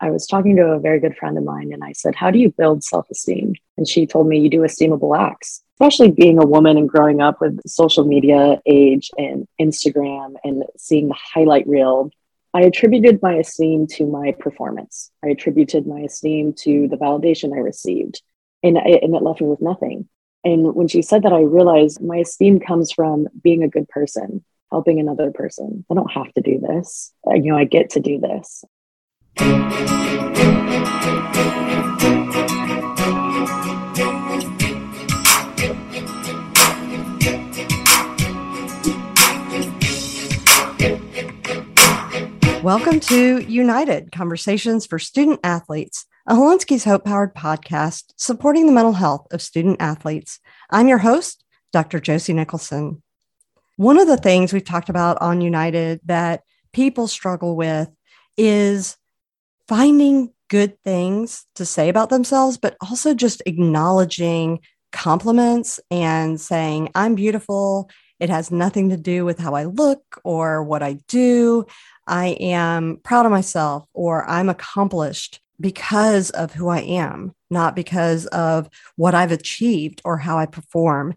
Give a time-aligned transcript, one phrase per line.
[0.00, 2.38] I was talking to a very good friend of mine and I said, How do
[2.38, 3.54] you build self esteem?
[3.76, 7.40] And she told me, You do esteemable acts, especially being a woman and growing up
[7.40, 12.10] with social media age and Instagram and seeing the highlight reel.
[12.52, 15.10] I attributed my esteem to my performance.
[15.24, 18.22] I attributed my esteem to the validation I received,
[18.62, 20.08] and, and it left me with nothing.
[20.44, 24.44] And when she said that, I realized my esteem comes from being a good person,
[24.70, 25.84] helping another person.
[25.90, 27.12] I don't have to do this.
[27.26, 28.64] You know, I get to do this.
[29.38, 29.68] Welcome
[43.00, 49.26] to United Conversations for Student Athletes, a Hilinski's Hope powered podcast supporting the mental health
[49.32, 50.40] of student athletes.
[50.70, 52.00] I'm your host, Dr.
[52.00, 53.02] Josie Nicholson.
[53.76, 56.42] One of the things we've talked about on United that
[56.72, 57.90] people struggle with
[58.38, 58.96] is
[59.68, 64.60] finding good things to say about themselves, but also just acknowledging
[64.92, 67.90] compliments and saying, I'm beautiful.
[68.20, 71.66] It has nothing to do with how I look or what I do.
[72.06, 78.26] I am proud of myself or I'm accomplished because of who I am, not because
[78.26, 81.14] of what I've achieved or how I perform.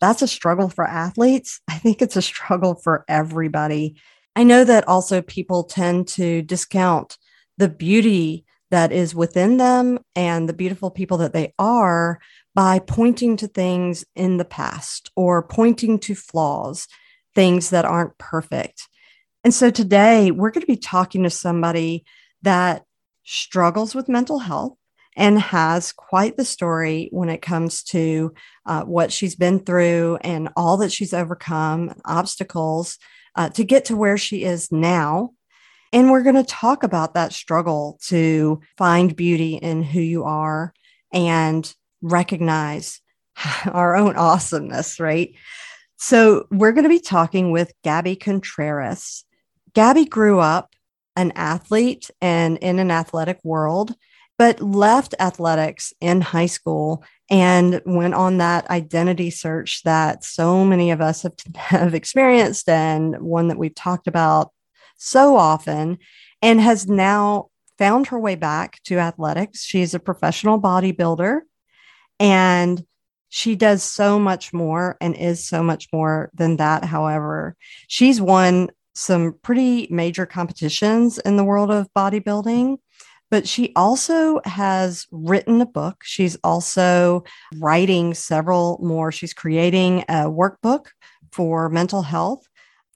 [0.00, 1.60] That's a struggle for athletes.
[1.68, 3.96] I think it's a struggle for everybody.
[4.34, 7.18] I know that also people tend to discount
[7.58, 12.18] the beauty that is within them and the beautiful people that they are
[12.54, 16.88] by pointing to things in the past or pointing to flaws,
[17.34, 18.88] things that aren't perfect.
[19.44, 22.04] And so today we're going to be talking to somebody
[22.42, 22.84] that
[23.24, 24.76] struggles with mental health
[25.16, 28.32] and has quite the story when it comes to
[28.64, 32.98] uh, what she's been through and all that she's overcome, obstacles
[33.36, 35.32] uh, to get to where she is now
[35.92, 40.72] and we're going to talk about that struggle to find beauty in who you are
[41.12, 43.00] and recognize
[43.66, 45.34] our own awesomeness, right?
[45.96, 49.24] So, we're going to be talking with Gabby Contreras.
[49.74, 50.74] Gabby grew up
[51.14, 53.94] an athlete and in an athletic world,
[54.38, 60.90] but left athletics in high school and went on that identity search that so many
[60.90, 64.50] of us have, have experienced and one that we've talked about
[65.02, 65.98] so often
[66.40, 67.48] and has now
[67.78, 69.64] found her way back to athletics.
[69.64, 71.40] She's a professional bodybuilder
[72.20, 72.84] and
[73.28, 76.84] she does so much more and is so much more than that.
[76.84, 77.56] However,
[77.88, 82.76] she's won some pretty major competitions in the world of bodybuilding,
[83.30, 86.02] but she also has written a book.
[86.04, 87.24] She's also
[87.56, 89.10] writing several more.
[89.10, 90.88] She's creating a workbook
[91.32, 92.46] for mental health.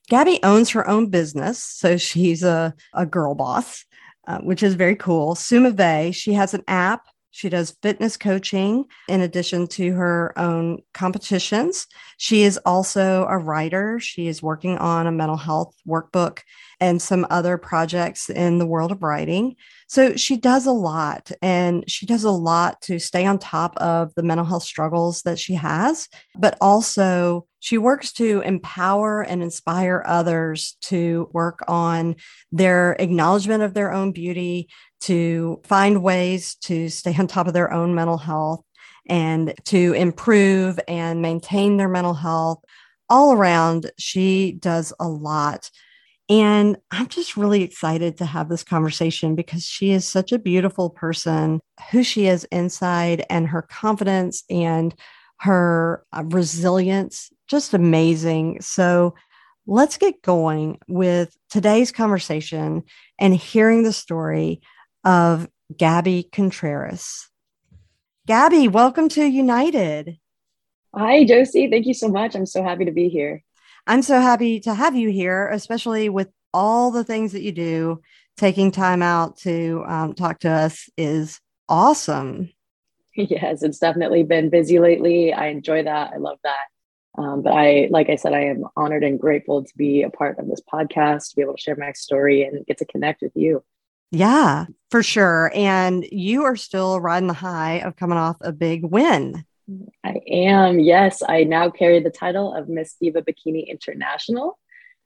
[0.09, 3.85] Gabby owns her own business, so she's a, a girl boss,
[4.27, 5.35] uh, which is very cool.
[5.35, 7.07] Sumave, she has an app.
[7.33, 11.87] She does fitness coaching in addition to her own competitions.
[12.17, 14.01] She is also a writer.
[14.01, 16.41] She is working on a mental health workbook
[16.81, 19.57] and some other projects in the world of writing.
[19.89, 24.15] So she does a lot and she does a lot to stay on top of
[24.15, 30.03] the mental health struggles that she has, but also she works to empower and inspire
[30.07, 32.17] others to work on
[32.53, 34.69] their acknowledgement of their own beauty,
[35.01, 38.63] to find ways to stay on top of their own mental health
[39.09, 42.63] and to improve and maintain their mental health.
[43.09, 45.71] All around, she does a lot
[46.29, 50.91] and I'm just really excited to have this conversation because she is such a beautiful
[50.91, 51.61] person,
[51.91, 54.95] who she is inside, and her confidence and
[55.39, 58.61] her uh, resilience, just amazing.
[58.61, 59.15] So
[59.67, 62.83] let's get going with today's conversation
[63.21, 64.63] and hearing the story
[65.05, 67.29] of Gabby Contreras.
[68.27, 70.19] Gabby, welcome to United.
[70.93, 71.71] Hi, Josie.
[71.71, 72.35] Thank you so much.
[72.35, 73.45] I'm so happy to be here.
[73.87, 78.01] I'm so happy to have you here, especially with all the things that you do.
[78.37, 82.51] Taking time out to um, talk to us is awesome.
[83.19, 85.33] Yes, it's definitely been busy lately.
[85.33, 86.13] I enjoy that.
[86.13, 86.67] I love that.
[87.17, 90.39] Um, but I, like I said, I am honored and grateful to be a part
[90.39, 93.33] of this podcast, to be able to share my story and get to connect with
[93.35, 93.65] you.
[94.11, 95.51] Yeah, for sure.
[95.55, 99.47] And you are still riding the high of coming off a big win.
[100.05, 100.79] I am.
[100.79, 104.59] Yes, I now carry the title of Miss Diva Bikini International.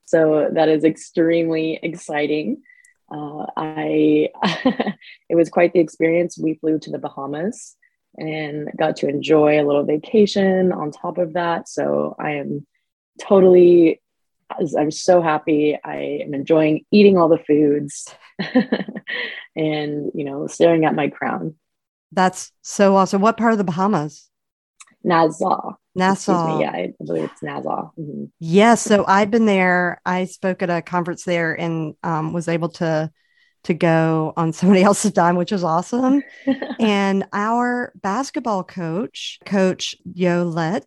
[0.04, 2.62] So that is extremely exciting.
[3.10, 4.28] Uh, I
[5.28, 6.38] it was quite the experience.
[6.38, 7.76] We flew to the Bahamas
[8.16, 11.68] and got to enjoy a little vacation on top of that.
[11.68, 12.66] So I am
[13.20, 14.00] totally
[14.76, 15.78] I'm so happy.
[15.82, 18.08] I am enjoying eating all the foods
[19.56, 21.54] and, you know, staring at my crown.
[22.12, 23.22] That's so awesome.
[23.22, 24.29] What part of the Bahamas?
[25.02, 25.72] Nassau.
[25.94, 26.60] Nassau.
[26.60, 27.90] Yeah, I believe it's Nassau.
[27.98, 28.24] Mm-hmm.
[28.38, 28.82] Yes.
[28.82, 30.00] So I've been there.
[30.04, 33.10] I spoke at a conference there and um, was able to
[33.64, 36.22] to go on somebody else's dime, which is awesome.
[36.80, 40.86] and our basketball coach, Coach Yolett,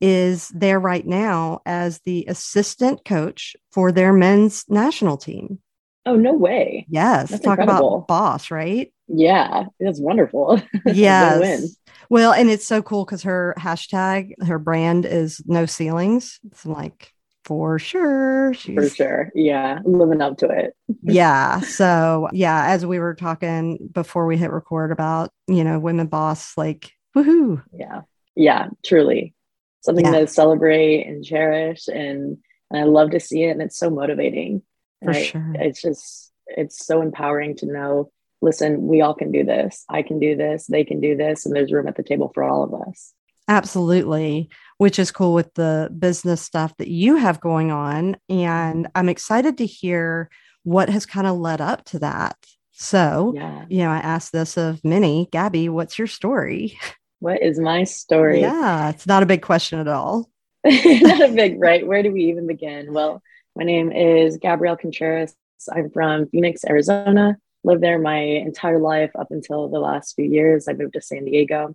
[0.00, 5.58] is there right now as the assistant coach for their men's national team.
[6.06, 6.86] Oh, no way.
[6.88, 7.30] Yes.
[7.30, 7.96] That's Talk incredible.
[7.96, 8.92] about boss, right?
[9.08, 10.60] Yeah, that's wonderful.
[10.86, 11.76] Yes.
[12.08, 16.38] well, and it's so cool because her hashtag, her brand is no ceilings.
[16.46, 17.12] It's like,
[17.44, 18.52] for sure.
[18.54, 19.30] She's, For sure.
[19.34, 20.74] Yeah, living up to it.
[21.02, 21.60] yeah.
[21.60, 26.56] So, yeah, as we were talking before we hit record about, you know, women boss,
[26.56, 27.62] like, woohoo.
[27.72, 28.00] Yeah.
[28.34, 29.34] Yeah, truly.
[29.82, 30.20] Something Yeah.
[30.20, 31.86] to celebrate and cherish.
[31.86, 32.38] And,
[32.70, 33.50] and I love to see it.
[33.52, 34.62] And it's so motivating.
[35.04, 35.52] For I- sure.
[35.56, 38.10] It's just, it's so empowering to know
[38.42, 39.84] listen, we all can do this.
[39.88, 40.66] I can do this.
[40.66, 41.46] They can do this.
[41.46, 43.14] And there's room at the table for all of us.
[43.48, 48.16] Absolutely, which is cool with the business stuff that you have going on.
[48.28, 50.28] And I'm excited to hear
[50.64, 52.36] what has kind of led up to that.
[52.72, 53.64] So, Yeah.
[53.70, 56.78] you know, I asked this of Minnie, Gabby, what's your story?
[57.20, 58.42] What is my story?
[58.42, 60.28] Yeah, it's not a big question at all.
[60.64, 61.86] Not a big right.
[61.86, 62.92] Where do we even begin?
[62.92, 63.22] Well,
[63.56, 65.34] my name is Gabrielle Contreras.
[65.72, 67.38] I'm from Phoenix, Arizona.
[67.64, 70.68] Lived there my entire life up until the last few years.
[70.68, 71.74] I moved to San Diego.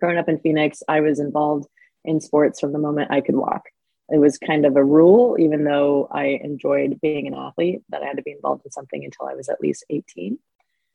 [0.00, 1.68] Growing up in Phoenix, I was involved
[2.06, 3.64] in sports from the moment I could walk.
[4.08, 8.06] It was kind of a rule, even though I enjoyed being an athlete, that I
[8.06, 10.38] had to be involved in something until I was at least 18.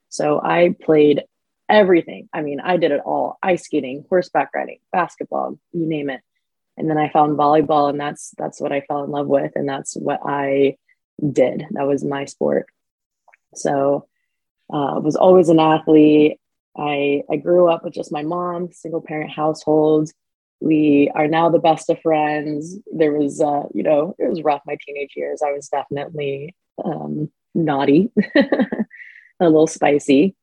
[0.09, 1.25] So I played
[1.69, 2.27] everything.
[2.33, 6.21] I mean, I did it all ice skating, horseback riding, basketball, you name it
[6.77, 9.67] and then I found volleyball, and that's that's what I fell in love with, and
[9.67, 10.77] that's what I
[11.31, 11.65] did.
[11.71, 12.67] That was my sport.
[13.53, 14.07] So,
[14.71, 16.39] uh, was always an athlete.
[16.77, 20.11] I I grew up with just my mom, single parent household.
[20.61, 22.77] We are now the best of friends.
[22.93, 25.41] There was, uh, you know, it was rough my teenage years.
[25.41, 28.45] I was definitely um, naughty, a
[29.39, 30.35] little spicy.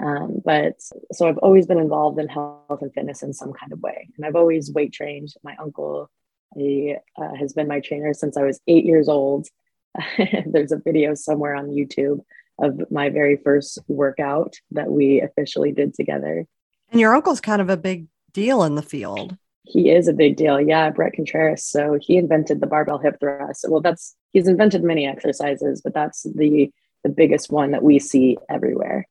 [0.00, 0.80] Um, but
[1.12, 4.08] so I've always been involved in health and fitness in some kind of way.
[4.16, 5.32] And I've always weight trained.
[5.42, 6.10] My uncle
[6.56, 9.48] he, uh, has been my trainer since I was eight years old.
[10.46, 12.20] There's a video somewhere on YouTube
[12.58, 16.46] of my very first workout that we officially did together.
[16.90, 19.36] And your uncle's kind of a big deal in the field.
[19.64, 20.60] He is a big deal.
[20.60, 21.64] Yeah, Bret Contreras.
[21.64, 23.64] So he invented the barbell hip thrust.
[23.68, 26.70] Well, that's he's invented many exercises, but that's the
[27.04, 29.06] the biggest one that we see everywhere.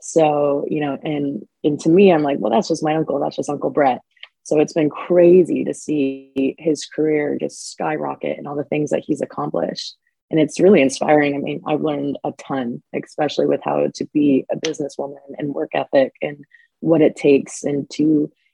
[0.00, 3.20] So, you know, and and to me, I'm like, well, that's just my uncle.
[3.20, 4.00] That's just Uncle Bret.
[4.42, 9.04] So it's been crazy to see his career just skyrocket and all the things that
[9.06, 9.96] he's accomplished.
[10.30, 11.34] And it's really inspiring.
[11.34, 15.70] I mean, I've learned a ton, especially with how to be a businesswoman and work
[15.74, 16.44] ethic and
[16.80, 18.02] what it takes and to,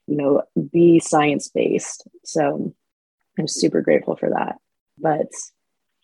[0.07, 2.07] you know, be science based.
[2.25, 2.73] So
[3.39, 4.57] I'm super grateful for that.
[4.97, 5.31] But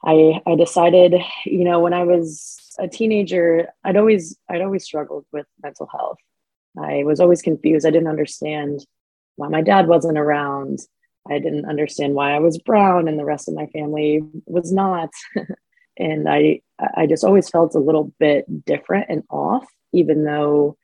[0.03, 5.25] I I decided, you know, when I was a teenager, I'd always I'd always struggled
[5.31, 6.17] with mental health.
[6.77, 7.85] I was always confused.
[7.85, 8.85] I didn't understand
[9.35, 10.79] why my dad wasn't around.
[11.29, 15.09] I didn't understand why I was brown and the rest of my family was not.
[15.97, 16.61] and I
[16.95, 20.77] I just always felt a little bit different and off, even though,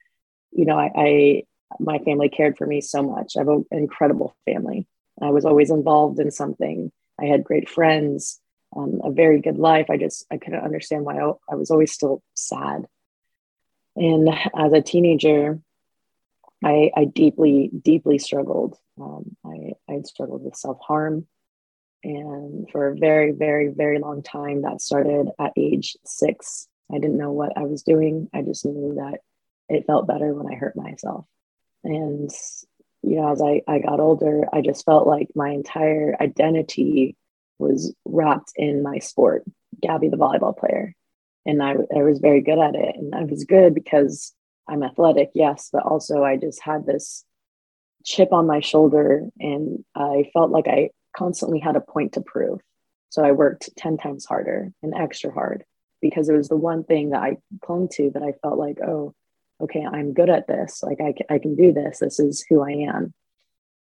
[0.52, 1.44] you know, I, I
[1.80, 3.34] my family cared for me so much.
[3.36, 4.88] I have an incredible family.
[5.22, 6.92] I was always involved in something.
[7.20, 8.40] I had great friends,
[8.76, 9.88] um, a very good life.
[9.90, 12.86] I just I couldn't understand why I, was always still sad.
[13.96, 15.60] And as a teenager,
[16.64, 18.78] I, I deeply, deeply struggled.
[19.00, 21.26] Um, I I struggled with self harm,
[22.04, 26.68] and for a very, very, very long time, that started at age six.
[26.92, 28.30] I didn't know what I was doing.
[28.34, 29.20] I just knew that
[29.70, 31.26] it felt better when I hurt myself.
[31.84, 32.30] And
[33.02, 37.16] you know, as I, I got older, I just felt like my entire identity
[37.60, 39.44] was wrapped in my sport,
[39.82, 40.96] Gabby, the volleyball player.
[41.46, 42.96] And I, I was very good at it.
[42.96, 44.34] And I was good because
[44.68, 47.24] I'm athletic, yes, but also I just had this
[48.06, 52.60] chip on my shoulder and I felt like I constantly had a point to prove.
[53.10, 55.64] So I worked 10 times harder and extra hard
[56.02, 59.14] because it was the one thing that I clung to that I felt like, oh,
[59.62, 60.82] okay, I'm good at this.
[60.84, 62.00] Like I, I can do this.
[62.00, 63.14] This is who I am.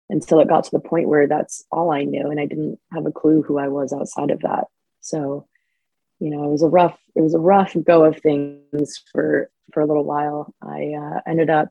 [0.09, 2.31] Until it got to the point where that's all I knew.
[2.31, 4.65] And I didn't have a clue who I was outside of that.
[5.01, 5.49] So,
[6.21, 9.81] you know, it was a rough, it was a rough go of things for, for
[9.81, 10.55] a little while.
[10.63, 11.71] I uh, ended up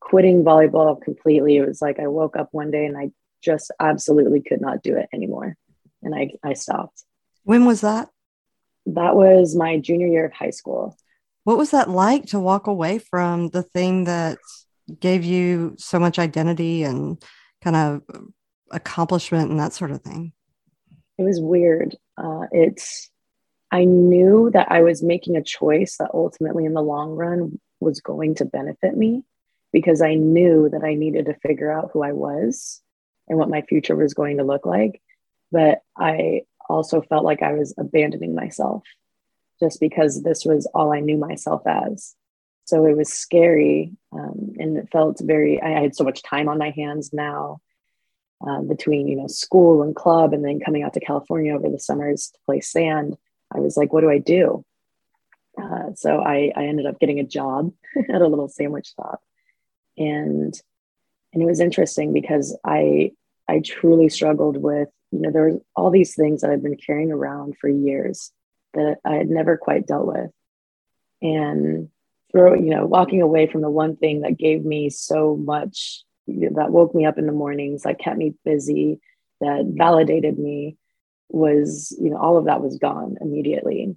[0.00, 1.56] quitting volleyball completely.
[1.56, 3.10] It was like I woke up one day and I
[3.42, 5.56] just absolutely could not do it anymore.
[6.02, 7.04] and I, I stopped.
[7.44, 8.08] When was that?
[8.86, 10.96] That was my junior year of high school.
[11.44, 14.38] What was that like to walk away from the thing that
[15.00, 17.22] gave you so much identity and
[17.64, 18.02] kind of
[18.70, 20.32] accomplishment and that sort of thing?
[21.18, 21.96] It was weird.
[22.16, 23.10] Uh, it's,
[23.70, 28.00] I knew that I was making a choice that ultimately, in the long run, was
[28.00, 29.24] going to benefit me
[29.72, 32.80] because I knew that I needed to figure out who I was
[33.28, 35.00] and what my future was going to look like.
[35.50, 38.82] But I also felt like I was abandoning myself
[39.60, 42.14] just because this was all I knew myself as.
[42.64, 46.58] So it was scary um, and it felt very, I had so much time on
[46.58, 47.60] my hands now
[48.46, 51.78] uh, between, you know, school and club and then coming out to California over the
[51.78, 53.16] summers to play sand.
[53.54, 54.64] I was like, what do I do?
[55.60, 57.72] Uh, so I, I ended up getting a job
[58.08, 59.22] at a little sandwich shop.
[59.96, 60.54] And
[61.32, 63.12] and it was interesting because I
[63.48, 67.12] I truly struggled with, you know, there were all these things that I've been carrying
[67.12, 68.32] around for years
[68.74, 70.30] that I had never quite dealt with.
[71.22, 71.90] And
[72.34, 76.70] throw, you know, walking away from the one thing that gave me so much, that
[76.70, 79.00] woke me up in the mornings, that kept me busy,
[79.40, 80.76] that validated me,
[81.28, 83.96] was, you know, all of that was gone immediately.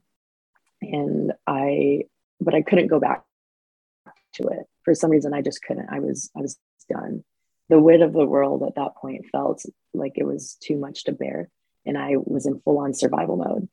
[0.82, 2.04] And I,
[2.40, 3.24] but I couldn't go back
[4.34, 4.68] to it.
[4.84, 5.90] For some reason, I just couldn't.
[5.90, 6.58] I was, I was
[6.90, 7.24] done.
[7.70, 9.64] The weight of the world at that point felt
[9.94, 11.50] like it was too much to bear.
[11.86, 13.68] And I was in full on survival mode.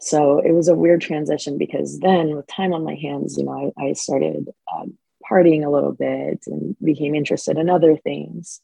[0.00, 3.72] So it was a weird transition because then, with time on my hands, you know,
[3.76, 4.96] I, I started um,
[5.28, 8.60] partying a little bit and became interested in other things.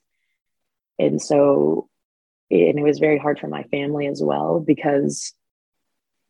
[0.99, 1.89] And so,
[2.51, 5.33] and it was very hard for my family as well because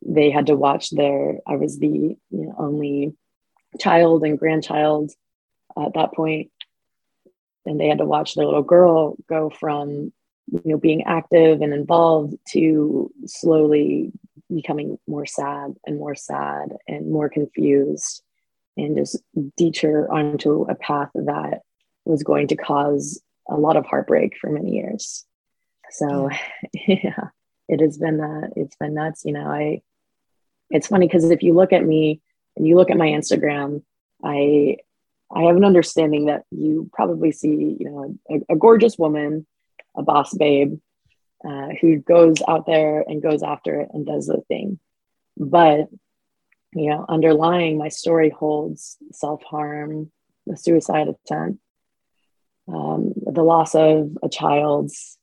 [0.01, 3.15] they had to watch their, I was the you know, only
[3.79, 5.13] child and grandchild
[5.77, 6.51] at that point,
[7.67, 10.13] and they had to watch their little girl go from
[10.47, 14.13] you know being active and involved to slowly
[14.55, 18.23] becoming more sad and more sad and more confused
[18.77, 19.21] and just
[19.57, 21.61] detour onto a path that
[22.05, 25.25] was going to cause a lot of heartbreak for many years.
[25.91, 26.31] So
[26.87, 27.29] yeah.
[27.69, 29.25] it has been uh, it's been nuts.
[29.25, 29.81] You know i
[30.71, 32.21] it's funny because if you look at me
[32.57, 33.83] and you look at my instagram
[34.23, 34.77] i
[35.35, 39.47] i have an understanding that you probably see you know a, a gorgeous woman
[39.97, 40.79] a boss babe
[41.47, 44.79] uh, who goes out there and goes after it and does the thing.
[45.37, 45.89] But,
[46.73, 50.11] you know, underlying my story holds self harm,
[50.47, 51.61] the suicide attempt,
[52.69, 55.19] um, the loss of a child's,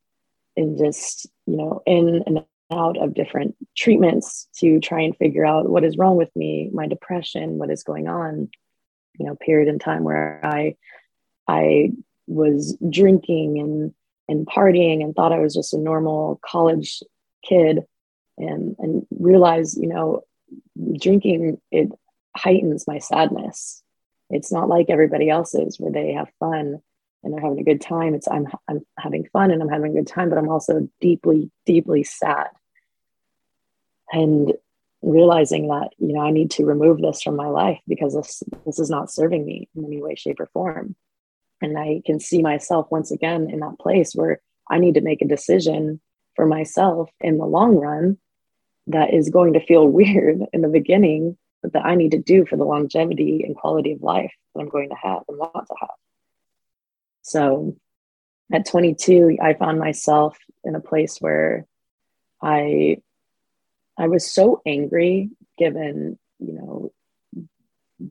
[0.55, 5.69] and just, you know, in and out of different treatments to try and figure out
[5.69, 8.49] what is wrong with me, my depression, what is going on,
[9.17, 10.75] you know, period in time where I,
[11.47, 11.91] I
[12.27, 13.93] was drinking and
[14.31, 17.03] and partying and thought I was just a normal college
[17.47, 17.79] kid
[18.38, 20.21] and and realized, you know,
[20.97, 21.89] drinking it
[22.35, 23.83] heightens my sadness.
[24.29, 26.81] It's not like everybody else's where they have fun
[27.23, 28.15] and they're having a good time.
[28.15, 31.51] It's I'm I'm having fun and I'm having a good time, but I'm also deeply,
[31.65, 32.47] deeply sad.
[34.13, 34.53] And
[35.01, 38.79] realizing that, you know, I need to remove this from my life because this this
[38.79, 40.95] is not serving me in any way, shape, or form
[41.61, 45.21] and i can see myself once again in that place where i need to make
[45.21, 45.99] a decision
[46.35, 48.17] for myself in the long run
[48.87, 52.45] that is going to feel weird in the beginning but that i need to do
[52.45, 55.75] for the longevity and quality of life that i'm going to have and want to
[55.79, 55.89] have.
[57.23, 57.75] So
[58.51, 61.65] at 22 i found myself in a place where
[62.41, 62.97] i
[63.97, 66.91] i was so angry given you know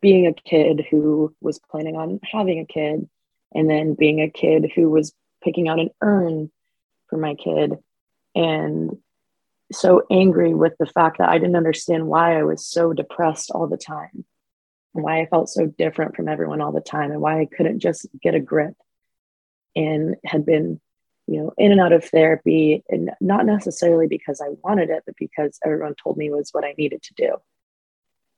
[0.00, 3.08] being a kid who was planning on having a kid
[3.54, 6.50] and then being a kid who was picking out an urn
[7.08, 7.78] for my kid
[8.34, 8.96] and
[9.72, 13.66] so angry with the fact that I didn't understand why I was so depressed all
[13.66, 14.24] the time
[14.94, 17.80] and why I felt so different from everyone all the time and why I couldn't
[17.80, 18.74] just get a grip
[19.76, 20.80] and had been
[21.26, 25.14] you know in and out of therapy and not necessarily because I wanted it but
[25.16, 27.36] because everyone told me was what I needed to do.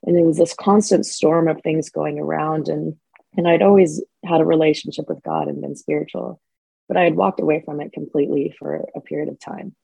[0.04, 2.96] And it was this constant storm of things going around and
[3.36, 6.40] and I'd always had a relationship with God and been spiritual,
[6.88, 9.74] but I had walked away from it completely for a period of time.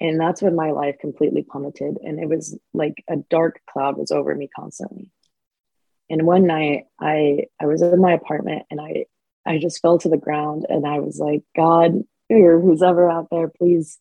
[0.00, 1.98] And that's when my life completely plummeted.
[2.02, 5.10] And it was like a dark cloud was over me constantly.
[6.08, 9.06] And one night I I was in my apartment and I
[9.44, 13.28] I just fell to the ground and I was like, God, or who's ever out
[13.30, 13.98] there, please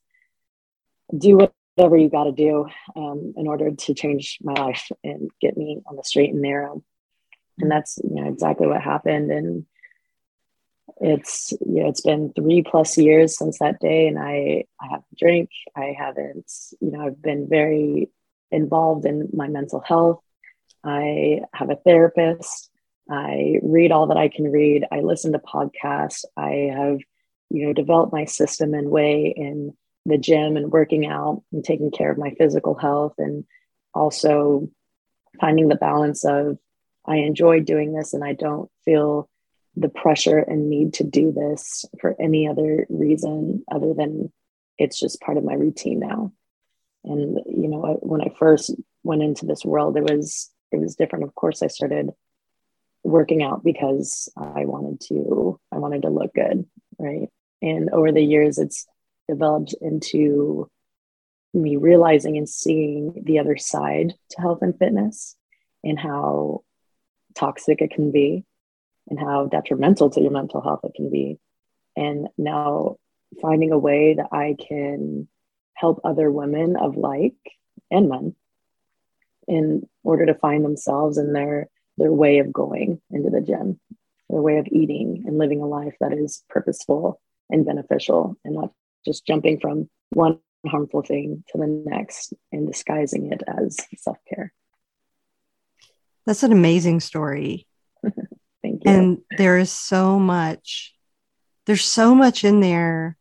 [1.18, 5.58] do whatever you got to do um, in order to change my life and get
[5.58, 6.84] me on the straight and narrow
[7.60, 9.66] and that's you know exactly what happened and
[11.00, 15.18] it's you know it's been three plus years since that day, and I I haven't
[15.18, 15.50] drank.
[15.76, 18.10] I haven't, you know, I've been very
[18.52, 20.22] involved in my mental health.
[20.84, 22.70] I have a therapist.
[23.10, 24.86] I read all that I can read.
[24.92, 26.26] I listen to podcasts.
[26.36, 27.00] I have,
[27.50, 29.74] you know, developed my system and way in
[30.06, 33.46] the gym and working out and taking care of my physical health and
[33.94, 34.70] also
[35.40, 36.58] finding the balance of
[37.08, 39.30] I enjoy doing this and I don't feel
[39.76, 44.32] the pressure and need to do this for any other reason other than
[44.78, 46.32] it's just part of my routine now.
[47.04, 51.26] And you know, when I first went into this world, it was it was different.
[51.26, 52.10] Of course, I started
[53.04, 56.66] working out because I wanted to I wanted to look good,
[57.00, 57.30] right?
[57.62, 58.86] And over the years, it's
[59.30, 60.70] developed into
[61.54, 65.36] me realizing and seeing the other side to health and fitness
[65.84, 66.64] and how
[67.38, 68.44] toxic it can be
[69.10, 71.40] and how detrimental to your mental health it can be.
[71.96, 72.98] And now
[73.42, 75.28] finding a way that I can
[75.74, 77.36] help other women of like
[77.92, 78.36] and men
[79.48, 81.68] in order to find themselves and their
[81.98, 83.80] their way of going into the gym,
[84.30, 88.72] their way of eating and living a life that is purposeful and beneficial and not
[89.06, 94.54] just jumping from one harmful thing to the next and disguising it as self-care.
[96.28, 97.66] That's an amazing story.
[98.04, 98.92] Thank you.
[98.92, 100.94] And there is so much,
[101.66, 103.18] there's so much in there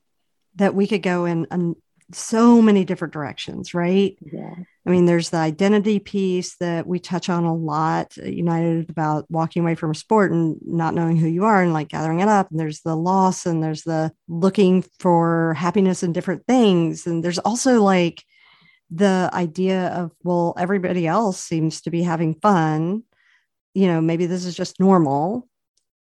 [0.57, 1.77] that we could go in um,
[2.13, 4.19] so many different directions, right?
[4.21, 4.55] Yeah.
[4.87, 9.63] I mean, there's the identity piece that we touch on a lot, United about walking
[9.63, 12.51] away from a sport and not knowing who you are and like gathering it up.
[12.51, 17.07] And there's the loss and there's the looking for happiness in different things.
[17.07, 18.25] And there's also like
[18.91, 23.03] the idea of, well, everybody else seems to be having fun.
[23.75, 25.49] You know, maybe this is just normal,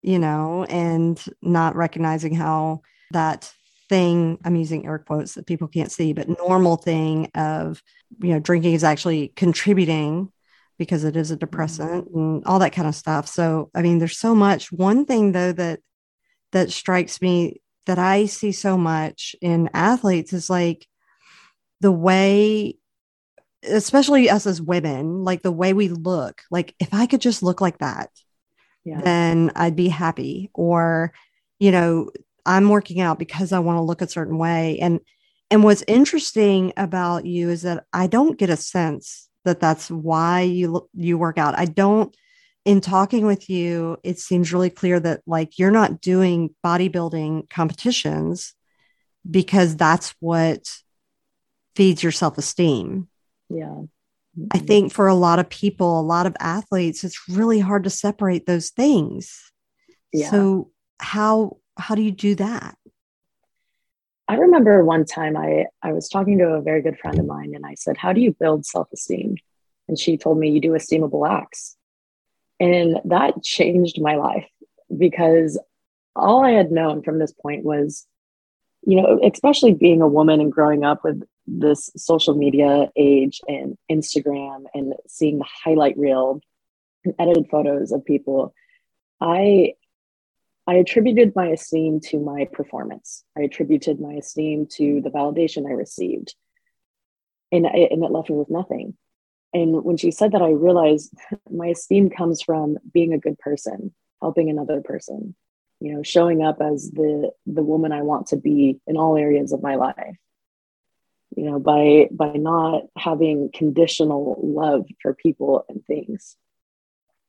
[0.02, 2.82] you know, and not recognizing how
[3.12, 3.52] that
[3.90, 7.82] thing i'm using air quotes that people can't see but normal thing of
[8.20, 10.32] you know drinking is actually contributing
[10.80, 11.42] because it is a mm-hmm.
[11.42, 13.28] depressant and all that kind of stuff.
[13.28, 14.72] So i mean there's so much.
[14.72, 15.82] One thing though that
[16.54, 20.88] that strikes me that i see so much in athletes is like
[21.82, 22.76] the way
[23.64, 27.60] especially us as women like the way we look like if i could just look
[27.60, 28.10] like that
[28.86, 29.02] yeah.
[29.02, 31.12] then i'd be happy or
[31.60, 32.10] you know
[32.50, 34.80] I'm working out because I want to look a certain way.
[34.80, 35.00] And
[35.52, 40.42] and what's interesting about you is that I don't get a sense that that's why
[40.42, 41.58] you you work out.
[41.58, 42.16] I don't
[42.66, 48.54] in talking with you, it seems really clear that like you're not doing bodybuilding competitions
[49.30, 50.68] because that's what
[51.76, 53.08] feeds your self-esteem.
[53.50, 53.66] Yeah.
[54.52, 54.66] I mm-hmm.
[54.66, 58.46] think for a lot of people, a lot of athletes, it's really hard to separate
[58.46, 59.52] those things.
[60.14, 60.30] Yeah.
[60.30, 62.76] So how how do you do that?
[64.28, 67.54] I remember one time I, I was talking to a very good friend of mine
[67.56, 69.38] and I said, How do you build self esteem?
[69.88, 71.76] And she told me, You do esteemable acts.
[72.60, 74.48] And that changed my life
[74.96, 75.60] because
[76.16, 78.06] all I had known from this point was,
[78.86, 81.24] you know, especially being a woman and growing up with
[81.58, 86.42] this social media age and Instagram and seeing the highlight reel
[87.04, 88.54] and edited photos of people,
[89.22, 89.74] I
[90.70, 93.24] I attributed my esteem to my performance.
[93.36, 96.36] I attributed my esteem to the validation I received.
[97.52, 98.96] And, I, and it left me with nothing.
[99.52, 101.12] And when she said that, I realized
[101.52, 105.36] my esteem comes from being a good person, helping another person,
[105.80, 109.52] you know, showing up as the the woman I want to be in all areas
[109.54, 110.18] of my life.
[111.36, 116.36] You know, by by not having conditional love for people and things.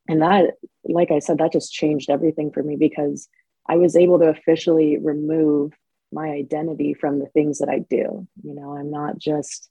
[0.07, 3.29] And that like i said that just changed everything for me because
[3.69, 5.73] i was able to officially remove
[6.11, 8.27] my identity from the things that i do.
[8.43, 9.69] You know i'm not just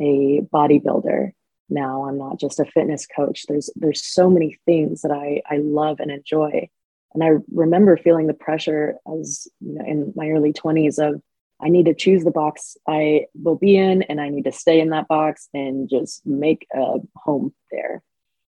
[0.00, 1.32] a bodybuilder
[1.70, 2.04] now.
[2.04, 3.44] I'm not just a fitness coach.
[3.48, 6.68] There's there's so many things that i i love and enjoy.
[7.14, 11.22] And i remember feeling the pressure as you know in my early 20s of
[11.60, 14.80] i need to choose the box i will be in and i need to stay
[14.80, 18.02] in that box and just make a home there.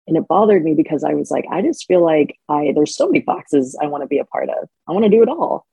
[0.07, 3.07] And it bothered me because i was like i just feel like i there's so
[3.07, 4.69] many boxes i want to be a part of.
[4.87, 5.65] I want to do it all.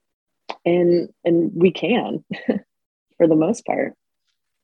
[0.65, 2.25] And and we can
[3.17, 3.95] for the most part.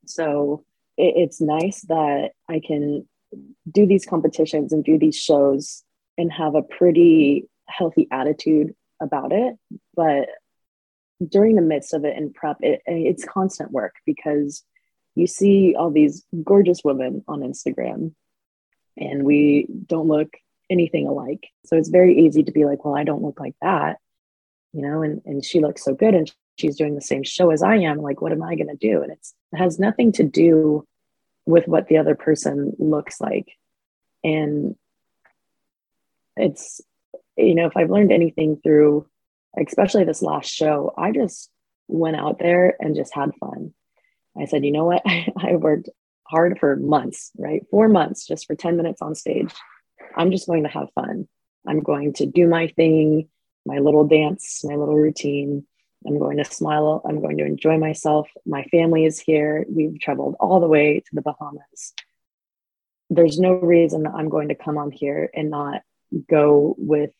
[0.06, 0.64] So
[0.96, 3.06] it, it's nice that i can
[3.70, 5.84] do these competitions and do these shows
[6.18, 9.56] and have a pretty healthy attitude about it.
[9.94, 10.28] But
[11.28, 14.64] during the midst of it in prep it, it's constant work because
[15.14, 18.12] you see all these gorgeous women on instagram
[18.96, 20.28] and we don't look
[20.68, 21.48] anything alike.
[21.64, 23.98] So it's very easy to be like, well, I don't look like that.
[24.72, 27.62] you know, and, and she looks so good and she's doing the same show as
[27.62, 27.98] I am.
[27.98, 29.02] Like, what am I going to do?
[29.02, 30.86] And it's, it has nothing to do
[31.46, 33.48] with what the other person looks like.
[34.22, 34.76] And
[36.36, 36.80] it's,
[37.36, 39.06] you know, if I've learned anything through,
[39.58, 41.50] especially this last show, I just
[41.88, 43.74] went out there and just had fun.
[44.38, 45.02] I said, you know what?
[45.36, 45.88] I worked
[46.24, 47.62] hard for months, right?
[47.70, 49.52] Four months just for 10 minutes on stage.
[50.16, 51.28] I'm just going to have fun.
[51.66, 53.28] I'm going to do my thing,
[53.66, 55.66] my little dance, my little routine.
[56.06, 57.02] I'm going to smile.
[57.06, 58.28] I'm going to enjoy myself.
[58.46, 59.66] My family is here.
[59.68, 61.92] We've traveled all the way to the Bahamas.
[63.10, 65.82] There's no reason that I'm going to come on here and not
[66.28, 67.10] go with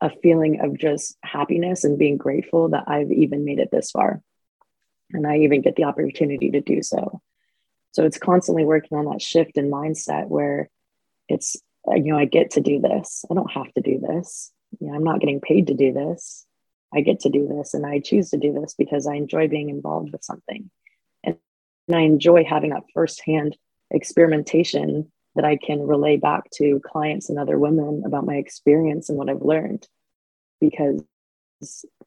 [0.00, 4.22] a feeling of just happiness and being grateful that I've even made it this far.
[5.12, 7.20] And I even get the opportunity to do so.
[7.92, 10.70] So it's constantly working on that shift in mindset where
[11.28, 11.56] it's,
[11.88, 13.24] uh, you know, I get to do this.
[13.30, 14.52] I don't have to do this.
[14.78, 16.46] You know, I'm not getting paid to do this.
[16.94, 19.68] I get to do this and I choose to do this because I enjoy being
[19.68, 20.70] involved with something.
[21.24, 21.36] And,
[21.88, 23.56] and I enjoy having that firsthand
[23.90, 29.18] experimentation that I can relay back to clients and other women about my experience and
[29.18, 29.86] what I've learned.
[30.60, 31.02] Because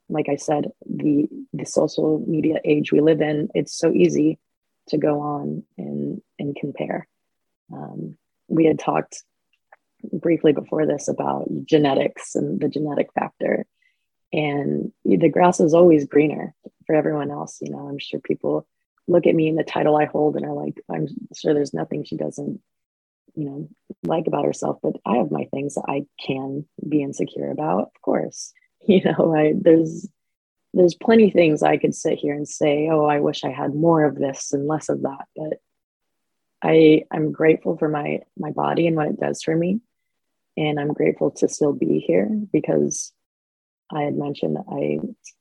[0.10, 4.40] like I said, the the social media age we live in, it's so easy
[4.88, 7.08] to go on and and compare.
[7.72, 9.24] Um, we had talked
[10.12, 13.66] briefly before this about genetics and the genetic factor,
[14.32, 16.54] and the grass is always greener
[16.86, 17.60] for everyone else.
[17.62, 18.68] You know, I'm sure people
[19.08, 22.04] look at me and the title I hold and are like, I'm sure there's nothing
[22.04, 22.62] she doesn't,
[23.36, 23.70] you know,
[24.04, 28.02] like about herself, but I have my things that I can be insecure about, of
[28.02, 28.54] course.
[28.86, 30.10] You know, I there's
[30.74, 34.04] there's plenty things I could sit here and say, oh, I wish I had more
[34.04, 35.26] of this and less of that.
[35.38, 35.62] But
[36.62, 39.80] I I'm grateful for my my body and what it does for me.
[40.58, 43.14] And I'm grateful to still be here because
[43.90, 45.00] I had mentioned that I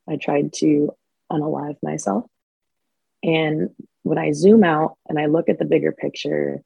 [0.09, 0.95] I tried to
[1.31, 2.25] unalive myself.
[3.23, 3.71] And
[4.03, 6.61] when I zoom out and I look at the bigger picture,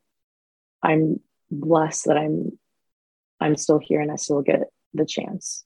[0.88, 1.19] I'm
[1.52, 2.58] blessed that I'm
[3.39, 4.62] I'm still here and I still get
[4.93, 5.63] the chance.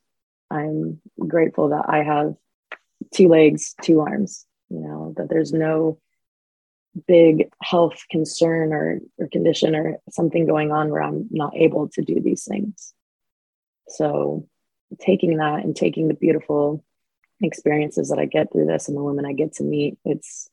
[0.50, 2.34] I'm grateful that I have
[3.14, 6.00] two legs, two arms, you know, that there's no
[7.08, 12.02] big health concern or, or condition or something going on where I'm not able to
[12.02, 12.94] do these things.
[13.88, 14.48] So
[15.00, 16.84] taking that and taking the beautiful
[17.42, 20.50] experiences that I get through this and the women I get to meet, it's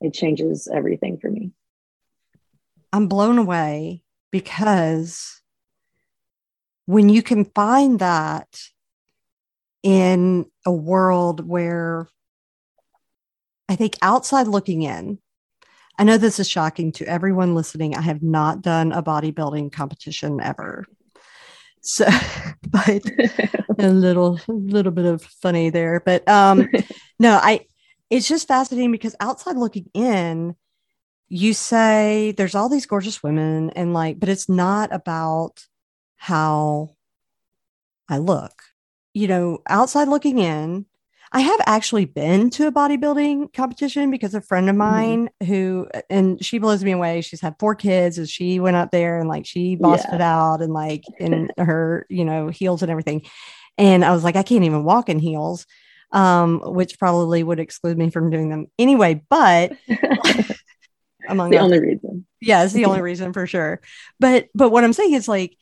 [0.00, 1.52] it changes everything for me.
[2.92, 4.01] I'm blown away
[4.32, 5.40] because
[6.86, 8.48] when you can find that
[9.84, 12.08] in a world where
[13.68, 15.18] I think outside looking in,
[15.98, 17.94] I know this is shocking to everyone listening.
[17.94, 20.84] I have not done a bodybuilding competition ever.
[21.82, 22.06] So,
[22.70, 23.02] but
[23.78, 26.68] a little, little bit of funny there, but um,
[27.18, 27.66] no, I,
[28.10, 30.56] it's just fascinating because outside looking in,
[31.32, 35.64] you say there's all these gorgeous women and like, but it's not about
[36.16, 36.90] how
[38.08, 38.62] I look
[39.14, 40.86] you know, outside looking in,
[41.34, 44.78] I have actually been to a bodybuilding competition because a friend of mm-hmm.
[44.78, 45.52] mine mm-hmm.
[45.52, 47.22] who, and she blows me away.
[47.22, 50.16] She's had four kids and she went up there and like she bossed yeah.
[50.16, 53.22] it out and like in her, you know, heels and everything.
[53.78, 55.66] And I was like, I can't even walk in heels,
[56.12, 59.22] um, which probably would exclude me from doing them anyway.
[59.30, 59.72] But
[61.28, 62.26] among the only reason.
[62.40, 63.80] Yeah, it's the only reason for sure.
[64.20, 65.56] But but what I'm saying is like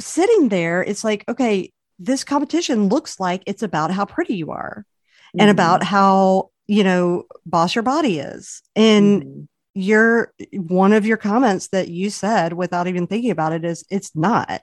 [0.00, 4.84] sitting there, it's like, okay, this competition looks like it's about how pretty you are
[5.28, 5.40] mm-hmm.
[5.40, 9.42] and about how you know boss your body is and mm-hmm.
[9.74, 14.14] your one of your comments that you said without even thinking about it is it's
[14.14, 14.60] not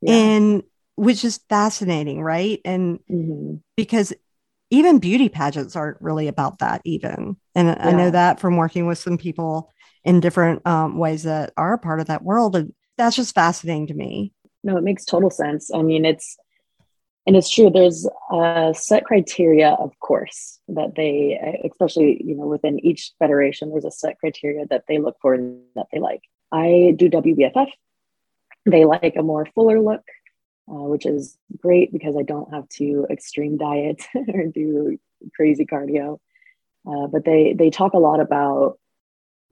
[0.00, 0.14] yeah.
[0.14, 0.62] and
[0.96, 3.56] which is fascinating right and mm-hmm.
[3.76, 4.12] because
[4.70, 7.36] even beauty pageants aren't really about that even.
[7.54, 7.76] And yeah.
[7.80, 9.70] i know that from working with some people
[10.04, 13.88] in different um, ways that are a part of that world and that's just fascinating
[13.88, 14.32] to me.
[14.62, 15.70] No it makes total sense.
[15.72, 16.36] I mean it's
[17.26, 22.78] and it's true there's a set criteria of course that they especially you know within
[22.84, 26.22] each federation there's a set criteria that they look for and that they like.
[26.52, 27.68] I do wbff
[28.66, 30.02] they like a more fuller look
[30.68, 34.02] uh, which is great because i don't have to extreme diet
[34.34, 34.98] or do
[35.34, 36.18] crazy cardio.
[36.86, 38.78] Uh, but they they talk a lot about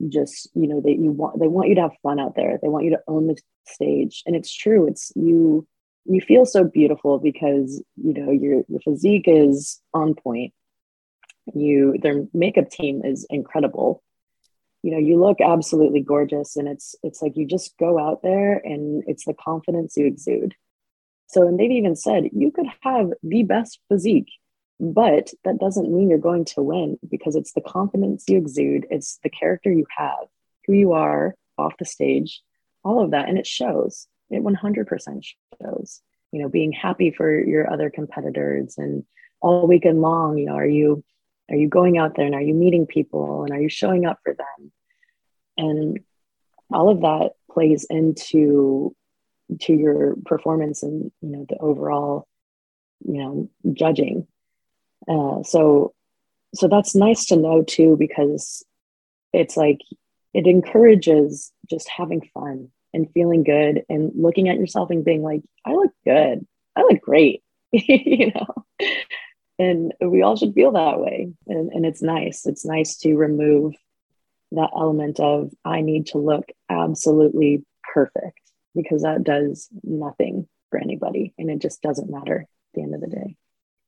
[0.09, 2.59] just you know they you want they want you to have fun out there.
[2.61, 4.23] They want you to own the stage.
[4.25, 4.87] And it's true.
[4.87, 5.67] It's you
[6.05, 10.53] you feel so beautiful because you know your your physique is on point.
[11.53, 14.03] You their makeup team is incredible.
[14.83, 18.61] You know you look absolutely gorgeous and it's it's like you just go out there
[18.63, 20.53] and it's the confidence you exude
[21.33, 24.31] So, and they've even said you could have the best physique,
[24.79, 29.19] but that doesn't mean you're going to win because it's the confidence you exude, it's
[29.23, 30.27] the character you have,
[30.67, 32.41] who you are off the stage,
[32.83, 33.29] all of that.
[33.29, 35.25] And it shows, it 100%
[35.59, 39.03] shows, you know, being happy for your other competitors and
[39.41, 41.03] all weekend long, you know, are you,
[41.49, 44.19] are you going out there and are you meeting people and are you showing up
[44.23, 44.71] for them?
[45.57, 45.99] And
[46.71, 48.95] all of that plays into
[49.61, 52.27] to your performance and you know the overall
[53.05, 54.27] you know judging.
[55.07, 55.93] Uh, so
[56.55, 58.63] so that's nice to know too because
[59.33, 59.79] it's like
[60.33, 65.41] it encourages just having fun and feeling good and looking at yourself and being like
[65.65, 66.45] i look good.
[66.75, 67.43] I look great.
[67.71, 68.65] You know?
[69.59, 71.31] And we all should feel that way.
[71.47, 72.45] And, and it's nice.
[72.45, 73.73] It's nice to remove
[74.53, 78.39] that element of i need to look absolutely perfect
[78.75, 83.01] because that does nothing for anybody and it just doesn't matter at the end of
[83.01, 83.35] the day.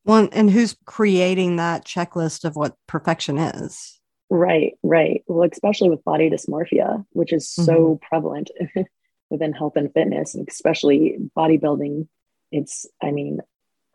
[0.06, 4.00] Well, and who's creating that checklist of what perfection is?
[4.30, 5.24] Right, right.
[5.28, 8.06] Well, especially with body dysmorphia, which is so mm-hmm.
[8.08, 8.52] prevalent
[9.30, 12.08] within health and fitness, and especially bodybuilding.
[12.52, 13.40] It's, I mean,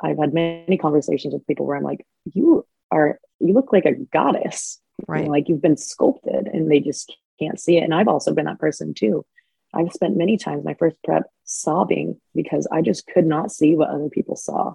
[0.03, 3.95] I've had many conversations with people where I'm like, you are, you look like a
[3.95, 5.21] goddess, right?
[5.21, 7.85] You know, like you've been sculpted, and they just can't see it.
[7.85, 9.25] And I've also been that person too.
[9.73, 13.91] I've spent many times my first prep sobbing because I just could not see what
[13.91, 14.75] other people saw.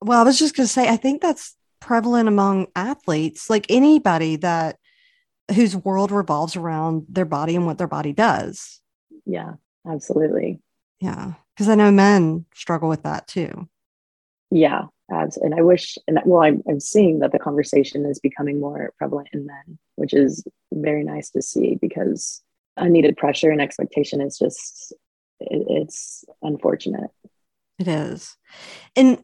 [0.00, 4.36] Well, I was just going to say, I think that's prevalent among athletes, like anybody
[4.36, 4.76] that
[5.54, 8.80] whose world revolves around their body and what their body does.
[9.26, 9.54] Yeah,
[9.86, 10.60] absolutely.
[11.00, 13.68] Yeah, because I know men struggle with that too.
[14.50, 18.92] Yeah, and I wish, and well, I'm, I'm seeing that the conversation is becoming more
[18.98, 22.42] prevalent in men, which is very nice to see because
[22.80, 24.92] unneeded pressure and expectation is just
[25.40, 27.10] it, it's unfortunate.
[27.78, 28.36] It is.
[28.96, 29.22] And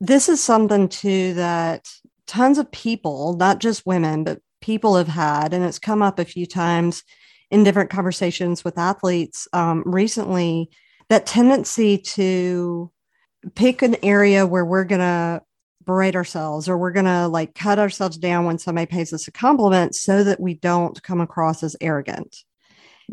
[0.00, 1.88] this is something too that
[2.26, 6.24] tons of people not just women but people have had and it's come up a
[6.24, 7.02] few times
[7.50, 10.68] in different conversations with athletes um, recently
[11.08, 12.90] that tendency to
[13.54, 15.40] pick an area where we're going to
[15.84, 19.32] berate ourselves or we're going to like cut ourselves down when somebody pays us a
[19.32, 22.44] compliment so that we don't come across as arrogant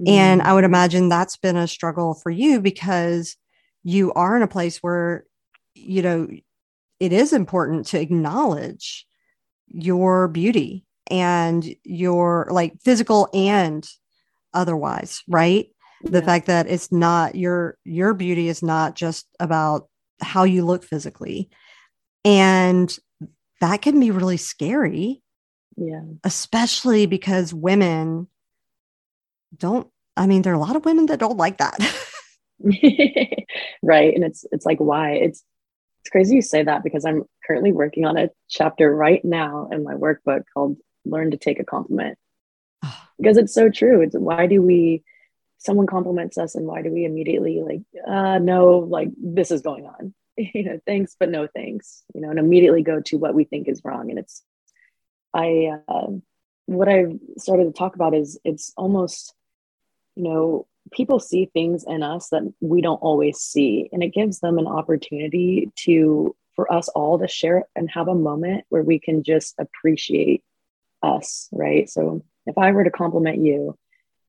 [0.05, 0.49] and mm-hmm.
[0.49, 3.37] I would imagine that's been a struggle for you because
[3.83, 5.25] you are in a place where,
[5.73, 6.27] you know,
[6.99, 9.05] it is important to acknowledge
[9.67, 13.87] your beauty and your like physical and
[14.53, 15.67] otherwise, right?
[16.03, 19.87] The fact that it's not your your beauty is not just about
[20.21, 21.49] how you look physically.
[22.23, 22.95] And
[23.61, 25.23] that can be really scary.
[25.77, 26.01] Yeah.
[26.23, 28.27] Especially because women
[29.57, 29.87] don't
[30.17, 31.77] i mean there are a lot of women that don't like that.
[33.81, 34.15] Right.
[34.15, 35.11] And it's it's like why?
[35.11, 35.43] It's
[36.01, 39.83] it's crazy you say that because i'm currently working on a chapter right now in
[39.83, 42.17] my workbook called learn to take a compliment.
[43.17, 44.01] Because it's so true.
[44.01, 45.03] It's why do we
[45.57, 49.85] someone compliments us and why do we immediately like uh no like this is going
[49.85, 50.13] on.
[50.37, 53.67] You know thanks but no thanks you know and immediately go to what we think
[53.67, 54.09] is wrong.
[54.09, 54.43] And it's
[55.33, 56.07] i uh,
[56.65, 59.33] what i've started to talk about is it's almost
[60.15, 63.89] you know, people see things in us that we don't always see.
[63.91, 68.15] And it gives them an opportunity to, for us all to share and have a
[68.15, 70.43] moment where we can just appreciate
[71.01, 71.89] us, right?
[71.89, 73.77] So if I were to compliment you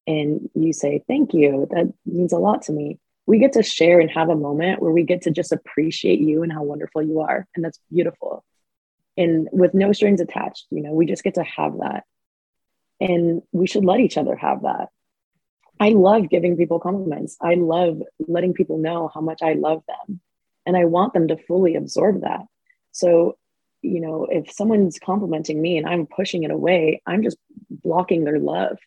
[0.06, 2.98] and you say, thank you, that means a lot to me.
[3.26, 6.42] We get to share and have a moment where we get to just appreciate you
[6.42, 7.46] and how wonderful you are.
[7.54, 8.44] And that's beautiful.
[9.16, 12.04] And with no strings attached, you know, we just get to have that.
[13.00, 14.88] And we should let each other have that
[15.78, 17.36] I love giving people compliments.
[17.40, 20.20] I love letting people know how much I love them.
[20.64, 22.40] And I want them to fully absorb that.
[22.92, 23.36] So,
[23.82, 27.36] you know, if someone's complimenting me and I'm pushing it away, I'm just
[27.70, 28.78] blocking their love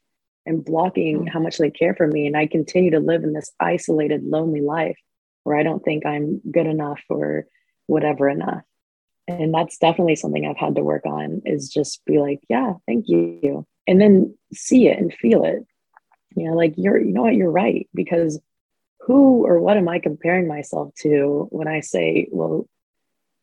[0.45, 1.29] and blocking mm.
[1.29, 2.27] how much they care for me.
[2.27, 4.97] And I continue to live in this isolated, lonely life
[5.43, 7.45] where I don't think I'm good enough or
[7.85, 8.63] whatever enough.
[9.27, 13.07] And that's definitely something I've had to work on is just be like, yeah, thank
[13.07, 13.65] you.
[13.87, 15.65] And then see it and feel it
[16.35, 18.39] you know like you're you know what you're right because
[19.01, 22.67] who or what am i comparing myself to when i say well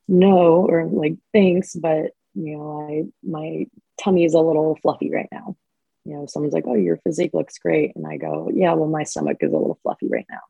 [0.09, 3.67] no or like thanks but you know i my
[3.99, 5.57] tummy is a little fluffy right now.
[6.05, 7.95] You know someone's like oh your physique looks great.
[7.97, 10.41] And i go yeah well my stomach is a little fluffy right now.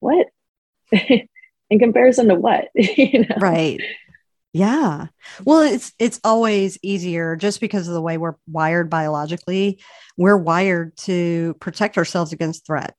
[0.00, 0.28] What?
[1.70, 2.68] In comparison to what?
[2.74, 3.36] You know?
[3.38, 3.80] right
[4.54, 5.08] yeah.
[5.44, 9.82] Well, it's it's always easier just because of the way we're wired biologically.
[10.16, 12.94] We're wired to protect ourselves against threat.